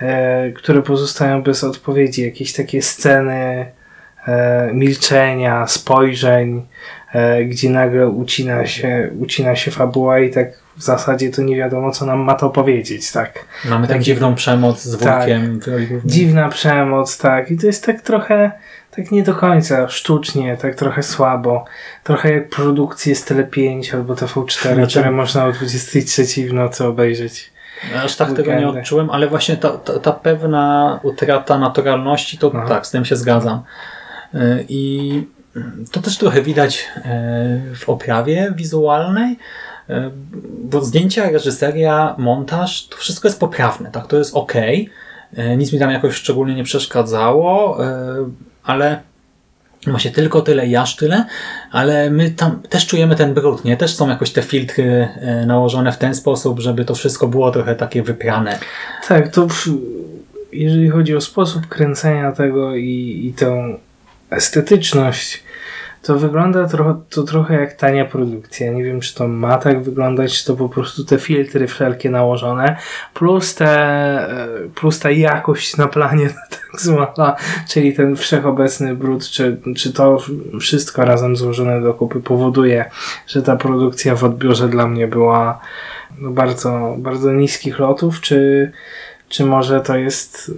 e, 0.02 0.52
które 0.52 0.82
pozostają 0.82 1.42
bez 1.44 1.64
odpowiedzi. 1.64 2.24
Jakieś 2.24 2.54
takie 2.54 2.82
sceny 2.82 3.66
e, 4.28 4.70
milczenia, 4.74 5.68
spojrzeń, 5.68 6.66
e, 7.14 7.46
gdzie 7.46 7.70
nagle 7.70 8.08
ucina 8.10 8.66
się, 8.66 9.12
ucina 9.20 9.56
się 9.56 9.72
fabuła 9.72 10.20
i 10.20 10.30
tak 10.30 10.66
w 10.78 10.84
zasadzie 10.84 11.30
to 11.30 11.42
nie 11.42 11.56
wiadomo, 11.56 11.92
co 11.92 12.06
nam 12.06 12.20
ma 12.20 12.36
to 12.36 12.50
powiedzieć, 12.50 13.12
tak. 13.12 13.46
Mamy 13.66 13.88
tak 13.88 14.02
dziwną 14.02 14.36
przemoc 14.36 14.82
z 14.84 15.00
Tak. 15.00 15.20
wujkiem 15.20 15.60
głównej. 15.60 16.02
Dziwna 16.06 16.50
przemoc, 16.50 17.18
tak. 17.18 17.52
I 17.52 17.58
to 17.58 17.68
jest 17.68 17.86
tak 17.86 18.02
trochę, 18.02 18.52
tak 18.96 19.12
nie 19.12 19.24
do 19.24 19.36
końca, 19.36 19.90
sztucznie, 19.90 20.58
tak 20.58 20.76
trochę 20.76 21.04
słabo. 21.04 21.66
Trochę 22.04 22.34
jak 22.34 22.50
produkcje 22.50 23.16
z 23.16 23.26
Tele5 23.26 23.96
albo 23.96 24.14
TV4, 24.14 24.74
Znaczy- 24.76 25.00
które 25.00 25.12
można 25.12 25.46
o 25.46 25.52
23 25.52 26.48
w 26.50 26.54
nocy 26.54 26.86
obejrzeć. 26.86 27.52
Aż 28.04 28.16
tak 28.16 28.34
tego 28.34 28.52
nie 28.52 28.58
Weekendy. 28.58 28.80
odczułem, 28.80 29.10
ale 29.10 29.28
właśnie 29.28 29.58
ta, 29.58 29.70
ta, 29.70 30.00
ta 30.00 30.12
pewna 30.12 31.00
utrata 31.04 31.58
naturalności, 31.58 32.38
to 32.38 32.52
Aha. 32.56 32.66
tak, 32.68 32.88
z 32.88 32.92
tym 32.92 33.06
się 33.06 33.16
zgadzam. 33.16 33.64
E, 34.34 34.60
I 34.70 35.24
to 35.92 36.02
też 36.02 36.18
trochę 36.18 36.42
widać 36.42 36.86
e, 36.98 37.62
w 37.76 37.90
oprawie 37.90 38.54
wizualnej, 38.56 39.38
e, 39.90 40.12
bo 40.64 40.82
zdjęcia, 40.82 41.30
reżyseria, 41.30 42.16
montaż, 42.18 42.88
to 42.88 42.98
wszystko 42.98 43.28
jest 43.28 43.40
poprawne, 43.40 43.92
tak, 43.92 44.08
to 44.08 44.18
jest 44.18 44.36
ok. 44.36 44.54
Nic 45.58 45.74
mi 45.74 45.80
tam 45.80 45.92
jakoś 45.92 46.16
szczególnie 46.16 46.56
nie 46.56 46.64
przeszkadzało, 46.64 47.78
ale 48.66 49.02
Właśnie 49.88 50.12
tylko 50.12 50.42
tyle 50.42 50.68
i 50.68 50.76
aż 50.76 50.96
tyle, 50.96 51.26
ale 51.72 52.10
my 52.10 52.32
tam 52.32 52.62
też 52.70 52.88
czujemy 52.88 53.16
ten 53.16 53.34
brud, 53.34 53.66
nie? 53.66 53.78
Też 53.78 53.96
są 53.96 54.10
jakoś 54.10 54.32
te 54.32 54.42
filtry 54.42 55.08
e, 55.16 55.46
nałożone 55.46 55.92
w 55.92 55.98
ten 55.98 56.16
sposób, 56.16 56.60
żeby 56.60 56.86
to 56.86 56.96
wszystko 56.96 57.28
było 57.28 57.52
trochę 57.52 57.76
takie 57.76 58.04
wyprane. 58.04 58.60
Tak, 59.08 59.28
to 59.28 59.48
jeżeli 60.54 60.90
chodzi 60.90 61.16
o 61.16 61.22
sposób 61.22 61.68
kręcenia 61.68 62.32
tego 62.32 62.76
i, 62.76 63.22
i 63.26 63.34
tę 63.34 63.78
estetyczność, 64.30 65.44
to 66.06 66.20
wygląda 66.20 66.68
trochę, 66.68 67.02
to 67.10 67.24
trochę 67.24 67.54
jak 67.54 67.74
tania 67.74 68.06
produkcja. 68.06 68.72
Nie 68.72 68.84
wiem, 68.84 69.02
czy 69.02 69.16
to 69.16 69.28
ma 69.28 69.58
tak 69.58 69.84
wyglądać, 69.84 70.38
czy 70.38 70.46
to 70.46 70.56
po 70.56 70.70
prostu 70.70 71.06
te 71.06 71.20
filtry 71.20 71.68
wszelkie 71.68 72.10
nałożone, 72.10 72.78
plus, 73.14 73.56
te, 73.56 73.68
e, 73.68 74.48
plus 74.76 75.00
ta 75.00 75.12
jakość 75.12 75.78
na 75.78 75.88
planie 75.88 76.30
tak 76.52 76.82
zwana, 76.82 77.36
czyli 77.70 77.94
ten 77.94 78.16
wszechobecny 78.16 78.96
brud, 78.96 79.30
czy, 79.30 79.58
czy 79.78 79.94
to 79.94 80.18
wszystko 80.60 81.06
razem 81.06 81.36
złożone 81.36 81.82
do 81.82 81.94
kupy 81.94 82.22
powoduje, 82.22 82.86
że 83.28 83.42
ta 83.42 83.56
produkcja 83.56 84.16
w 84.16 84.24
odbiorze 84.24 84.70
dla 84.70 84.88
mnie 84.88 85.08
była 85.08 85.60
no, 86.18 86.32
bardzo, 86.32 86.96
bardzo 86.98 87.34
niskich 87.34 87.80
lotów, 87.80 88.22
czy, 88.22 88.72
czy 89.30 89.46
może 89.46 89.82
to 89.82 89.98
jest, 89.98 90.52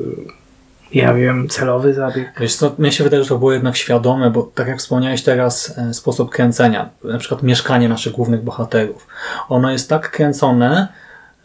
ja 0.94 1.14
wiem, 1.14 1.48
celowy 1.50 1.94
zabieg? 1.94 2.32
Wiesz 2.40 2.56
co, 2.56 2.76
mnie 2.78 2.92
się 2.92 3.04
wydaje, 3.04 3.24
że 3.24 3.30
to 3.30 3.38
było 3.38 3.54
jednak 3.54 3.78
świadome, 3.78 4.32
bo 4.32 4.44
tak 4.44 4.68
jak 4.68 4.80
wspomniałeś 4.80 5.24
teraz, 5.24 5.78
e, 5.78 5.94
sposób 5.94 6.30
kręcenia, 6.30 6.90
na 7.04 7.18
przykład 7.18 7.44
mieszkanie 7.44 7.90
naszych 7.90 8.14
głównych 8.14 8.44
bohaterów, 8.44 9.08
ono 9.50 9.72
jest 9.72 9.90
tak 9.90 10.12
kręcone, 10.12 10.88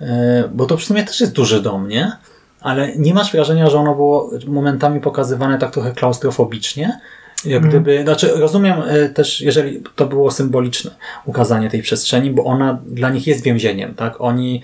e, 0.00 0.48
bo 0.52 0.66
to 0.66 0.76
w 0.76 0.84
sumie 0.84 1.04
też 1.04 1.20
jest 1.20 1.32
duży 1.32 1.62
dom, 1.62 1.88
nie? 1.88 2.12
Ale 2.60 2.96
nie 2.96 3.14
masz 3.14 3.32
wrażenia, 3.32 3.70
że 3.70 3.78
ono 3.78 3.94
było 3.94 4.30
momentami 4.46 5.00
pokazywane 5.00 5.58
tak 5.58 5.70
trochę 5.70 5.92
klaustrofobicznie, 5.92 7.00
jak 7.44 7.66
gdyby, 7.66 8.02
znaczy 8.02 8.32
rozumiem 8.36 8.82
e, 8.88 9.08
też, 9.08 9.40
jeżeli 9.40 9.82
to 9.96 10.06
było 10.06 10.30
symboliczne 10.30 10.90
ukazanie 11.24 11.70
tej 11.70 11.82
przestrzeni, 11.82 12.30
bo 12.30 12.44
ona 12.44 12.78
dla 12.86 13.10
nich 13.10 13.26
jest 13.26 13.42
więzieniem, 13.42 13.94
tak? 13.94 14.20
Oni 14.20 14.62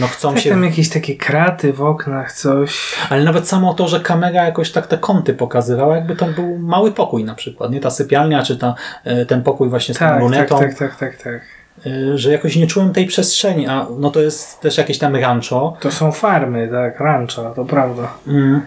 no 0.00 0.06
chcą 0.06 0.34
Tak, 0.34 0.42
się... 0.42 0.50
tam 0.50 0.64
jakieś 0.64 0.88
takie 0.88 1.16
kraty 1.16 1.72
w 1.72 1.82
oknach, 1.82 2.32
coś. 2.32 2.94
Ale 3.10 3.24
nawet 3.24 3.48
samo 3.48 3.74
to, 3.74 3.88
że 3.88 4.00
kamera 4.00 4.44
jakoś 4.44 4.72
tak 4.72 4.86
te 4.86 4.98
kąty 4.98 5.34
pokazywała, 5.34 5.96
jakby 5.96 6.16
to 6.16 6.26
był 6.26 6.58
mały 6.58 6.92
pokój 6.92 7.24
na 7.24 7.34
przykład, 7.34 7.70
nie 7.70 7.80
ta 7.80 7.90
sypialnia, 7.90 8.42
czy 8.42 8.56
ta, 8.56 8.74
e, 9.04 9.26
ten 9.26 9.42
pokój 9.42 9.68
właśnie 9.68 9.94
z 9.94 9.98
tą 9.98 10.04
Tak, 10.04 10.14
tak, 10.14 10.22
lunetą, 10.22 10.58
tak, 10.58 10.74
tak, 10.78 10.96
tak, 10.96 11.16
tak. 11.16 11.40
e, 11.86 12.18
że 12.18 12.32
jakoś 12.32 12.56
nie 12.56 12.66
czułem 12.66 12.92
tej 12.92 13.06
przestrzeni, 13.06 13.66
a 13.66 13.86
no 13.98 14.10
to 14.10 14.20
jest 14.20 14.60
też 14.60 14.78
jakieś 14.78 14.98
tam 14.98 15.16
rancho, 15.16 15.76
To 15.80 15.90
są 15.90 16.12
farmy, 16.12 16.68
tak, 16.68 17.00
rancho, 17.00 17.52
to 17.56 17.64
prawda. 17.64 18.14
mm, 18.26 18.66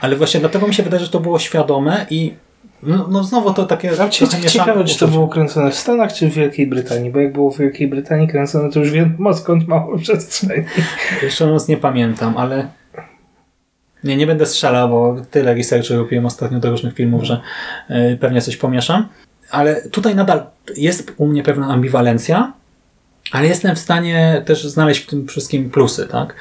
ale 0.00 0.16
właśnie 0.16 0.40
dlatego 0.40 0.66
mi 0.66 0.74
się 0.74 0.82
wydaje, 0.82 1.04
że 1.04 1.10
to 1.10 1.20
było 1.20 1.38
świadome 1.38 2.06
i 2.10 2.34
no, 2.86 3.08
no 3.10 3.24
znowu 3.24 3.54
to 3.54 3.66
takie 3.66 3.90
mieszane 3.90 4.48
Ciekawe, 4.50 4.84
czy 4.84 4.98
to 4.98 5.08
było 5.08 5.28
kręcone 5.28 5.70
w 5.70 5.74
Stanach, 5.74 6.12
czy 6.12 6.30
w 6.30 6.34
Wielkiej 6.34 6.66
Brytanii, 6.66 7.10
bo 7.10 7.20
jak 7.20 7.32
było 7.32 7.50
w 7.50 7.58
Wielkiej 7.58 7.88
Brytanii 7.88 8.28
kręcone, 8.28 8.70
to 8.70 8.78
już 8.80 8.90
wiadomo 8.90 9.34
skąd 9.40 9.68
mało 9.68 9.98
przestrzeni. 9.98 10.64
Jeszcze 11.22 11.50
raz 11.50 11.68
nie 11.68 11.76
pamiętam, 11.76 12.36
ale 12.36 12.68
nie, 14.04 14.16
nie 14.16 14.26
będę 14.26 14.46
strzelał, 14.46 14.88
bo 14.88 15.16
tyle 15.30 15.54
researchu 15.54 15.94
robiłem 15.96 16.26
ostatnio 16.26 16.58
do 16.60 16.70
różnych 16.70 16.94
filmów, 16.94 17.24
że 17.24 17.40
e, 17.88 18.16
pewnie 18.16 18.40
coś 18.42 18.56
pomieszam. 18.56 19.08
Ale 19.50 19.82
tutaj 19.88 20.14
nadal 20.14 20.46
jest 20.76 21.12
u 21.16 21.26
mnie 21.26 21.42
pewna 21.42 21.66
ambiwalencja, 21.68 22.52
ale 23.32 23.46
jestem 23.46 23.76
w 23.76 23.78
stanie 23.78 24.42
też 24.46 24.66
znaleźć 24.66 25.00
w 25.00 25.06
tym 25.06 25.26
wszystkim 25.28 25.70
plusy, 25.70 26.06
tak? 26.06 26.34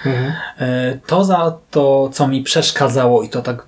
E, 0.59 1.00
To 1.07 1.23
za 1.23 1.57
to, 1.71 2.09
co 2.13 2.27
mi 2.27 2.43
przeszkadzało 2.43 3.23
i 3.23 3.29
to 3.29 3.41
tak 3.41 3.65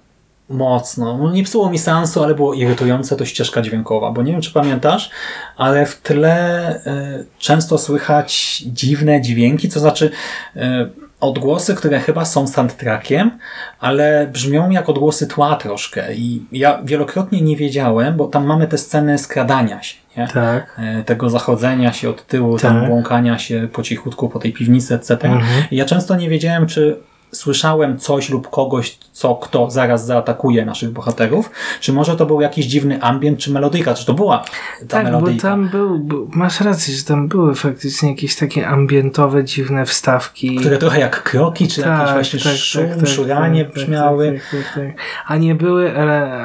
mocno, 0.50 1.18
no 1.18 1.32
nie 1.32 1.44
psuło 1.44 1.70
mi 1.70 1.80
seansu, 1.80 2.24
ale 2.24 2.36
było 2.36 2.54
irytujące, 2.54 3.16
to 3.16 3.26
ścieżka 3.26 3.62
dźwiękowa, 3.62 4.12
bo 4.12 4.22
nie 4.22 4.32
wiem, 4.32 4.42
czy 4.42 4.54
pamiętasz, 4.54 5.10
ale 5.58 5.86
w 5.86 6.02
tle 6.02 6.68
e, 6.86 7.24
często 7.40 7.78
słychać 7.78 8.64
dziwne 8.66 9.22
dźwięki, 9.22 9.70
to 9.70 9.80
znaczy 9.80 10.12
e, 10.56 10.90
odgłosy, 11.20 11.76
które 11.76 12.00
chyba 12.00 12.26
są 12.26 12.48
soundtrackiem, 12.48 13.32
ale 13.80 14.28
brzmią 14.34 14.70
jak 14.70 14.90
odgłosy 14.90 15.28
tła 15.28 15.56
troszkę. 15.56 16.14
I 16.14 16.46
ja 16.52 16.82
wielokrotnie 16.84 17.42
nie 17.42 17.56
wiedziałem, 17.56 18.18
bo 18.18 18.28
tam 18.28 18.46
mamy 18.46 18.68
te 18.68 18.78
sceny 18.78 19.18
skradania 19.18 19.84
się, 19.84 19.96
nie? 20.18 20.28
Tak. 20.28 20.76
E, 20.80 21.04
tego 21.04 21.30
zachodzenia 21.30 21.94
się 21.94 22.10
od 22.10 22.28
tyłu, 22.28 22.58
Tak. 22.60 22.62
tam 22.62 22.86
błąkania 22.86 23.40
się 23.40 23.68
po 23.74 23.84
cichutku 23.84 24.30
po 24.30 24.40
tej 24.40 24.54
piwnicy, 24.54 24.96
etc. 24.96 25.12
Mhm. 25.24 25.64
I 25.72 25.76
ja 25.76 25.86
często 25.86 26.16
nie 26.16 26.30
wiedziałem, 26.30 26.68
czy 26.68 26.98
słyszałem 27.32 27.98
coś 27.98 28.30
lub 28.30 28.50
kogoś, 28.50 28.98
co 29.12 29.36
kto 29.36 29.72
zaraz 29.72 30.06
zaatakuje 30.06 30.66
naszych 30.66 30.92
bohaterów, 30.92 31.52
czy 31.80 31.94
może 31.94 32.16
to 32.16 32.26
był 32.26 32.42
jakiś 32.42 32.66
dziwny 32.66 33.02
ambient, 33.02 33.40
czy 33.40 33.52
melodyjka, 33.52 33.94
czy 33.94 34.06
to 34.06 34.14
była 34.14 34.38
ta 34.80 34.86
Tak, 34.88 35.06
bo 35.06 35.12
melodyjka. 35.12 35.42
tam 35.42 35.70
był, 35.70 36.00
był, 36.00 36.30
masz 36.34 36.62
rację, 36.62 36.94
że 36.94 37.04
tam 37.04 37.28
były 37.28 37.56
faktycznie 37.56 38.10
jakieś 38.10 38.36
takie 38.36 38.68
ambientowe, 38.68 39.44
dziwne 39.44 39.86
wstawki. 39.86 40.56
które 40.56 40.78
trochę 40.78 41.00
jak 41.00 41.24
kroki, 41.24 41.68
czy 41.68 41.82
jakieś 41.82 42.14
właśnie 42.14 42.40
szum, 42.40 43.06
szuranie 43.06 43.66
brzmiały. 43.66 44.32
Tak, 44.32 44.42
tak, 44.52 44.74
tak, 44.76 44.86
tak. 44.86 44.96
A 45.28 45.38
nie 45.38 45.56
były, 45.56 45.98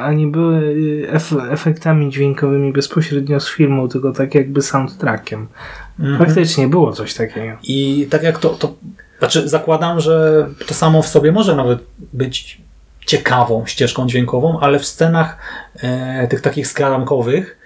a 0.03 0.13
nie 0.13 0.27
były 0.27 0.77
ef, 1.13 1.35
efektami 1.51 2.11
dźwiękowymi 2.11 2.73
bezpośrednio 2.73 3.41
z 3.41 3.49
filmu, 3.51 3.89
tylko 3.89 4.13
tak 4.13 4.35
jakby 4.35 4.63
soundtrackiem. 4.63 5.49
Mhm. 6.01 6.19
Faktycznie 6.19 6.69
było 6.69 6.93
coś 6.93 7.15
takiego. 7.15 7.57
I 7.63 8.07
tak 8.11 8.23
jak 8.23 8.39
to, 8.39 8.49
to, 8.49 8.75
znaczy 9.21 9.49
zakładam, 9.49 10.01
że 10.01 10.47
to 10.67 10.75
samo 10.75 11.03
w 11.03 11.09
sobie 11.09 11.33
może 11.33 11.57
nawet 11.57 11.79
być 12.13 12.61
ciekawą 13.07 13.67
ścieżką 13.67 14.07
dźwiękową, 14.07 14.61
ale 14.61 14.79
w 14.79 14.87
scenach 14.87 15.39
e, 15.83 16.29
tych 16.29 16.41
takich 16.41 16.67
skradankowych, 16.67 17.59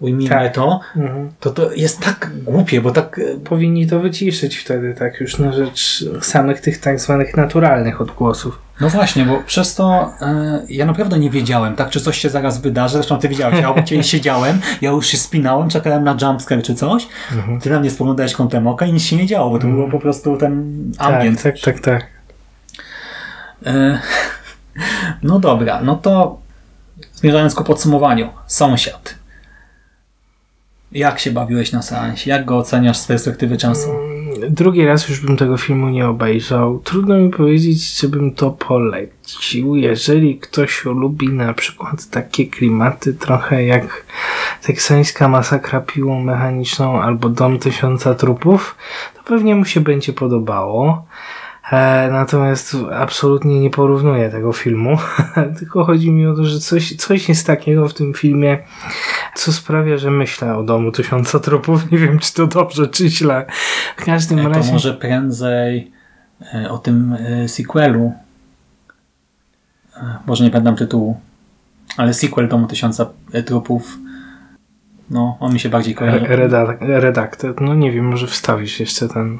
ujmijmy 0.00 0.34
Tak. 0.34 0.54
to, 0.54 0.80
Mhm. 0.96 1.32
to 1.40 1.50
to 1.50 1.72
jest 1.72 2.00
tak 2.00 2.30
głupie, 2.44 2.80
bo 2.80 2.90
tak 2.90 3.18
e, 3.18 3.22
Powinni 3.44 3.86
to 3.86 4.00
wyciszyć 4.00 4.56
wtedy, 4.56 4.94
tak 4.98 5.20
już 5.20 5.38
na 5.38 5.52
rzecz 5.52 6.04
samych 6.20 6.60
tych 6.60 6.78
tak 6.80 7.00
zwanych 7.00 7.36
naturalnych 7.36 8.00
odgłosów. 8.00 8.58
No 8.82 8.88
właśnie, 8.88 9.24
bo 9.24 9.42
przez 9.46 9.74
to 9.74 10.12
e, 10.20 10.62
ja 10.68 10.86
naprawdę 10.86 11.18
nie 11.18 11.30
wiedziałem, 11.30 11.76
tak, 11.76 11.90
czy 11.90 12.00
coś 12.00 12.18
się 12.18 12.30
zaraz 12.30 12.60
wydarzy. 12.60 12.92
Zresztą 12.92 13.18
ty 13.18 13.28
widziałeś, 13.28 13.60
ja 13.60 13.70
obok 13.70 13.84
ciebie 13.84 14.04
siedziałem, 14.14 14.60
ja 14.80 14.90
już 14.90 15.06
się 15.06 15.16
spinałem, 15.16 15.68
czekałem 15.68 16.04
na 16.04 16.16
jumpscare 16.22 16.62
czy 16.62 16.74
coś. 16.74 17.08
Ty 17.62 17.70
na 17.70 17.80
mnie 17.80 17.90
spoglądałeś 17.90 18.34
kątem 18.34 18.66
oka 18.66 18.86
i 18.86 18.92
nic 18.92 19.02
się 19.02 19.16
nie 19.16 19.26
działo, 19.26 19.50
bo 19.50 19.58
to 19.58 19.66
było 19.66 19.88
po 19.88 19.98
prostu 19.98 20.36
ten 20.36 20.82
ambient. 20.98 21.42
Tak, 21.42 21.54
tak, 21.60 21.80
tak, 21.80 21.80
tak. 21.80 22.06
E, 23.66 24.00
no 25.22 25.38
dobra, 25.38 25.80
no 25.82 25.96
to 25.96 26.38
zmierzając 27.14 27.54
ku 27.54 27.64
podsumowaniu. 27.64 28.28
Sąsiad. 28.46 29.14
Jak 30.92 31.18
się 31.18 31.30
bawiłeś 31.30 31.72
na 31.72 31.82
seansie? 31.82 32.30
Jak 32.30 32.44
go 32.44 32.58
oceniasz 32.58 32.96
z 32.98 33.06
perspektywy 33.06 33.56
czasu? 33.56 33.88
Drugi 34.50 34.86
raz 34.86 35.08
już 35.08 35.20
bym 35.20 35.36
tego 35.36 35.56
filmu 35.56 35.88
nie 35.88 36.08
obejrzał. 36.08 36.78
Trudno 36.78 37.18
mi 37.18 37.30
powiedzieć, 37.30 37.94
czy 37.94 38.08
bym 38.08 38.34
to 38.34 38.50
polecił. 38.50 39.76
Jeżeli 39.76 40.38
ktoś 40.38 40.84
lubi 40.84 41.28
na 41.28 41.54
przykład 41.54 42.10
takie 42.10 42.46
klimaty, 42.46 43.14
trochę 43.14 43.64
jak 43.64 44.06
teksańska 44.62 45.28
masakra 45.28 45.80
piłą 45.80 46.20
mechaniczną 46.20 47.02
albo 47.02 47.28
Dom 47.28 47.58
Tysiąca 47.58 48.14
Trupów, 48.14 48.76
to 49.16 49.22
pewnie 49.22 49.54
mu 49.54 49.64
się 49.64 49.80
będzie 49.80 50.12
podobało. 50.12 51.06
E, 51.72 52.08
natomiast 52.12 52.76
absolutnie 52.92 53.60
nie 53.60 53.70
porównuję 53.70 54.30
tego 54.30 54.52
filmu. 54.52 54.98
Tylko 55.58 55.84
chodzi 55.84 56.10
mi 56.10 56.26
o 56.26 56.34
to, 56.34 56.44
że 56.44 56.60
coś, 56.60 56.96
coś 56.96 57.28
jest 57.28 57.46
takiego 57.46 57.88
w 57.88 57.94
tym 57.94 58.14
filmie, 58.14 58.58
co 59.34 59.52
sprawia, 59.52 59.98
że 59.98 60.10
myślę 60.10 60.56
o 60.56 60.62
Domu 60.62 60.92
Tysiąca 60.92 61.40
Trupów. 61.40 61.90
Nie 61.90 61.98
wiem, 61.98 62.18
czy 62.18 62.34
to 62.34 62.46
dobrze, 62.46 62.88
czy 62.88 63.08
źle. 63.08 63.46
W 63.96 64.04
każdym 64.04 64.38
E, 64.38 64.42
To 64.42 64.48
razie... 64.48 64.72
może 64.72 64.94
prędzej 64.94 65.90
e, 66.54 66.70
o 66.70 66.78
tym 66.78 67.16
e, 67.20 67.48
sequelu. 67.48 68.12
Może 70.26 70.44
nie 70.44 70.50
pamiętam 70.50 70.76
tytułu. 70.76 71.20
Ale 71.96 72.14
sequel 72.14 72.48
Domu 72.48 72.66
Tysiąca 72.66 73.06
Trupów. 73.46 73.98
No, 75.10 75.36
on 75.40 75.52
mi 75.52 75.60
się 75.60 75.68
bardziej 75.68 75.94
kojarzy. 75.94 76.26
Redak 76.28 76.76
redaktor. 76.80 77.60
No 77.60 77.74
nie 77.74 77.92
wiem, 77.92 78.04
może 78.08 78.26
wstawisz 78.26 78.80
jeszcze 78.80 79.08
ten. 79.08 79.38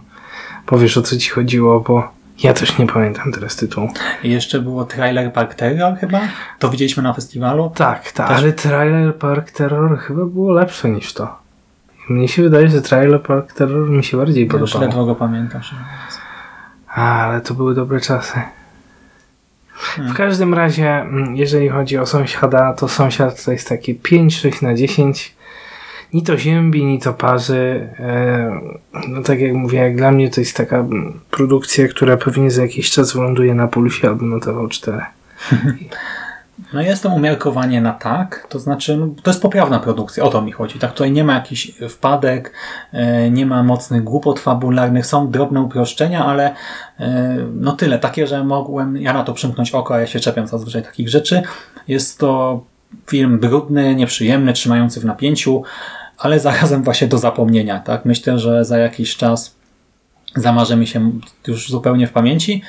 Powiesz 0.67 0.97
o 0.97 1.03
co 1.03 1.17
ci 1.17 1.31
chodziło, 1.31 1.81
bo 1.81 2.13
ja 2.43 2.52
też 2.55 2.78
nie 2.78 2.87
pamiętam 2.87 3.33
teraz 3.33 3.57
tytułu. 3.57 3.89
I 4.23 4.31
jeszcze 4.31 4.61
było 4.61 4.85
trailer 4.85 5.33
Park 5.33 5.55
Terror 5.55 5.97
chyba? 5.99 6.21
To 6.59 6.69
widzieliśmy 6.71 7.02
na 7.02 7.13
festiwalu. 7.13 7.73
Tak, 7.75 8.13
tak. 8.13 8.28
Też- 8.28 8.39
Ale 8.39 8.52
trailer 8.52 9.15
Park 9.17 9.50
Terror 9.50 9.99
chyba 9.99 10.25
było 10.25 10.52
lepsze 10.52 10.91
niż 10.91 11.13
to. 11.13 11.43
Mnie 12.09 12.28
się 12.28 12.43
wydaje, 12.43 12.69
że 12.69 12.83
trailer 12.83 13.23
Park 13.23 13.52
Terror 13.52 13.91
mi 13.91 14.05
się 14.05 14.17
bardziej 14.17 14.49
Ja 14.52 14.59
już 14.59 14.75
ledwo 14.75 15.05
go 15.05 15.15
pamiętam. 15.15 15.61
ale 16.95 17.41
to 17.41 17.55
były 17.55 17.75
dobre 17.75 18.00
czasy. 18.00 18.41
Hmm. 19.75 20.15
W 20.15 20.17
każdym 20.17 20.55
razie, 20.55 20.89
mm, 20.91 21.37
jeżeli 21.37 21.69
chodzi 21.69 21.99
o 21.99 22.07
sąsiada, 22.07 22.73
to 22.73 22.89
sąsiad 22.89 23.45
to 23.45 23.52
jest 23.52 23.69
takie 23.69 23.95
5-6 23.95 24.63
na 24.63 24.75
10. 24.75 25.35
Ni 26.13 26.23
to 26.23 26.37
ziębi, 26.39 26.85
ni 26.85 26.99
to 26.99 27.15
parzy. 27.15 27.89
E, 27.99 28.61
No 29.09 29.23
tak 29.23 29.41
jak 29.41 29.55
mówię, 29.55 29.79
jak 29.79 29.97
dla 29.97 30.11
mnie 30.13 30.31
to 30.31 30.41
jest 30.41 30.57
taka 30.57 30.85
produkcja, 31.31 31.89
która 31.89 32.17
pewnie 32.17 32.51
za 32.51 32.63
jakiś 32.63 32.91
czas 32.91 33.13
wyląduje 33.13 33.55
na 33.55 33.69
pulsie 33.69 34.09
albo 34.09 34.27
na 34.27 34.37
TV4. 34.37 35.05
No 36.73 36.83
jest 36.83 37.03
to 37.03 37.09
umiarkowanie 37.09 37.81
na 37.81 37.93
tak, 37.93 38.47
to 38.49 38.59
znaczy 38.59 38.97
no, 38.97 39.09
to 39.23 39.31
jest 39.31 39.43
poprawna 39.43 39.81
produkcja, 39.81 40.25
o 40.25 40.29
to 40.31 40.43
mi 40.43 40.53
chodzi. 40.53 40.79
Tak, 40.79 40.93
tutaj 40.93 41.13
nie 41.13 41.25
ma 41.25 41.35
jakichś 41.35 41.73
wpadek, 41.89 42.53
e, 42.93 43.31
nie 43.31 43.47
ma 43.47 43.63
mocnych 43.63 44.05
głupot 44.05 44.41
fabularnych, 44.41 45.07
są 45.07 45.31
drobne 45.31 45.61
uproszczenia, 45.61 46.25
ale 46.25 46.55
e, 47.01 47.37
no 47.55 47.73
tyle, 47.73 47.99
takie, 47.99 48.27
że 48.27 48.45
mogłem 48.45 48.97
ja 48.97 49.13
na 49.13 49.25
to 49.25 49.33
przymknąć 49.33 49.71
oko, 49.71 49.95
a 49.95 50.01
ja 50.01 50.07
się 50.07 50.21
czepiam 50.21 50.47
zazwyczaj 50.47 50.83
takich 50.83 51.09
rzeczy. 51.09 51.43
Jest 51.89 52.19
to 52.19 52.61
film 53.07 53.39
brudny, 53.39 53.95
nieprzyjemny, 53.95 54.53
trzymający 54.53 55.01
w 55.01 55.05
napięciu, 55.05 55.63
ale 56.23 56.41
zarazem 56.41 56.82
właśnie 56.82 57.06
do 57.06 57.19
zapomnienia. 57.19 57.80
Tak? 57.80 58.04
Myślę, 58.04 58.39
że 58.39 58.65
za 58.65 58.78
jakiś 58.78 59.17
czas 59.17 59.54
zamarzy 60.37 60.76
mi 60.76 60.87
się 60.87 61.11
już 61.47 61.71
zupełnie 61.71 62.06
w 62.06 62.13
pamięci. 62.13 62.63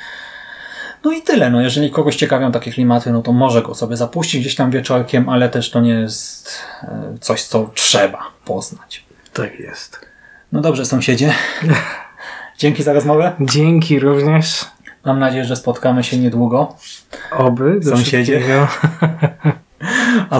No 1.04 1.12
i 1.12 1.22
tyle. 1.22 1.50
No, 1.50 1.60
jeżeli 1.60 1.90
kogoś 1.90 2.16
ciekawią 2.16 2.52
takie 2.52 2.72
klimaty, 2.72 3.12
no 3.12 3.22
to 3.22 3.32
może 3.32 3.62
go 3.62 3.74
sobie 3.74 3.96
zapuścić 3.96 4.40
gdzieś 4.40 4.54
tam 4.54 4.70
wieczorkiem, 4.70 5.28
ale 5.28 5.48
też 5.48 5.70
to 5.70 5.80
nie 5.80 5.90
jest 5.90 6.58
e, 6.82 7.14
coś, 7.20 7.42
co 7.42 7.70
trzeba 7.74 8.18
poznać. 8.44 9.04
Tak 9.32 9.60
jest. 9.60 10.06
No 10.52 10.60
dobrze, 10.60 10.84
sąsiedzie. 10.84 11.32
Dzięki 12.58 12.82
za 12.82 12.92
rozmowę. 12.92 13.32
Dzięki 13.40 14.00
również. 14.00 14.64
Mam 15.04 15.18
nadzieję, 15.18 15.44
że 15.44 15.56
spotkamy 15.56 16.04
się 16.04 16.18
niedługo. 16.18 16.76
Oby. 17.30 17.80
Do 17.80 17.90
Sąsiedzie. 17.90 18.42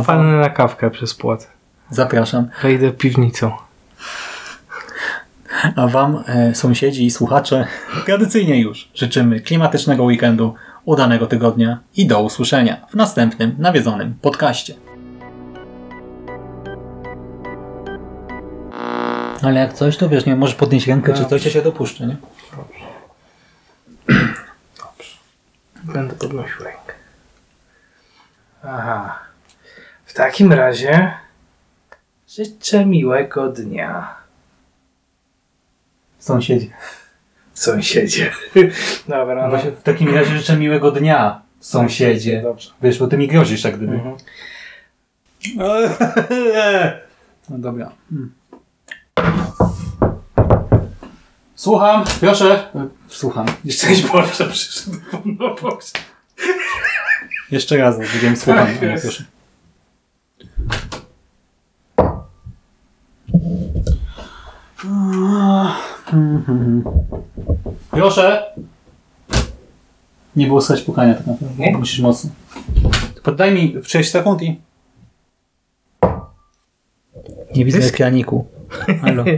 Wpadnę 0.02 0.40
na 0.40 0.50
kawkę 0.50 0.90
przez 0.90 1.14
płot. 1.14 1.53
Zapraszam. 1.90 2.48
Wejdę 2.62 2.90
piwnicą. 2.90 3.52
A 5.76 5.86
Wam, 5.86 6.24
e, 6.26 6.54
sąsiedzi 6.54 7.06
i 7.06 7.10
słuchacze, 7.10 7.66
tradycyjnie 8.06 8.60
już 8.60 8.88
życzymy 8.94 9.40
klimatycznego 9.40 10.04
weekendu, 10.04 10.54
udanego 10.84 11.26
tygodnia 11.26 11.78
i 11.96 12.06
do 12.06 12.22
usłyszenia 12.22 12.86
w 12.90 12.94
następnym 12.94 13.56
nawiedzonym 13.58 14.14
podcaście. 14.22 14.74
Ale 19.42 19.60
jak 19.60 19.72
coś, 19.72 19.96
to 19.96 20.08
wiesz, 20.08 20.26
nie 20.26 20.36
możesz 20.36 20.54
podnieść 20.54 20.86
rękę 20.86 21.12
czy 21.12 21.24
coś, 21.24 21.52
się 21.52 21.62
dopuszczę, 21.62 22.06
nie? 22.06 22.16
Będę 25.84 26.14
podnosił 26.14 26.64
rękę. 26.64 26.94
Aha. 28.62 29.18
W 30.06 30.14
takim 30.14 30.52
razie 30.52 31.12
życzę 32.36 32.86
miłego 32.86 33.48
dnia. 33.48 34.14
Sąsiedzi. 36.18 36.70
Sąsiedzie. 37.54 38.32
Dobra, 39.08 39.42
no. 39.42 39.50
Właśnie 39.50 39.70
w 39.70 39.82
takim 39.82 40.14
razie 40.14 40.38
życzę 40.38 40.56
miłego 40.56 40.90
dnia, 40.90 41.42
sąsiedzie. 41.60 42.42
Dobrze. 42.42 42.70
Wiesz, 42.82 42.98
bo 42.98 43.06
ty 43.06 43.18
mi 43.18 43.28
grozisz 43.28 43.64
jak 43.64 43.76
gdyby. 43.76 43.94
Mhm. 43.94 44.16
No 47.48 47.58
dobra. 47.58 47.92
Mm. 48.12 48.32
Słucham, 51.54 52.04
proszę. 52.20 52.68
Słucham. 53.08 53.46
Szczęść 53.70 54.06
Boże 54.06 54.46
przyszedł 54.50 54.96
no 55.24 55.54
Boże. 55.54 55.86
Jeszcze 57.50 57.76
raz, 57.76 57.98
będziemy 57.98 58.36
słucham. 58.36 58.68
nie 58.82 58.98
proszę. 59.00 59.24
Proszę. 67.90 68.54
Nie 70.36 70.46
było 70.46 70.60
słychać 70.60 70.84
pukania 70.84 71.14
tak 71.14 71.26
naprawdę. 71.26 71.62
Nie? 71.62 71.76
Musisz 71.78 72.00
mocno. 72.00 72.30
Poddaj 73.22 73.54
mi 73.54 73.74
6 73.82 74.10
sekund 74.10 74.42
i... 74.42 74.60
Nie 77.56 77.64
widzę 77.64 77.78
ekraniku. 77.78 78.46
Halo. 79.02 79.24